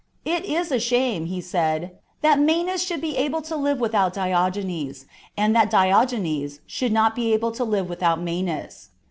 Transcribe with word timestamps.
"It 0.35 0.45
is 0.45 0.71
a 0.71 0.79
shame," 0.79 1.27
he 1.27 1.41
said, 1.41 1.99
"that 2.21 2.39
Manes 2.39 2.81
should 2.83 3.01
be 3.01 3.15
able 3.17 3.43
to 3.43 3.55
live 3.55 3.79
without 3.79 4.15
Diogenes, 4.15 5.05
and 5.37 5.55
that 5.55 5.69
Diogenes 5.69 6.59
should 6.65 6.91
not 6.91 7.13
be 7.15 7.31
able 7.33 7.51
to 7.51 7.63
live 7.63 7.87
without 7.87 8.19
Manes." 8.19 8.89